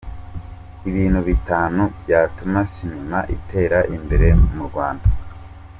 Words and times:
Ibintu 0.89 1.19
bitanu 1.29 1.81
byatuma 2.01 2.59
sinema 2.73 3.19
itera 3.35 3.79
imbere 3.95 4.27
mu 4.53 4.63
Rwanda 4.69 5.07